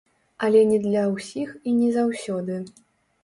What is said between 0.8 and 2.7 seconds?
для ўсіх і не заўсёды.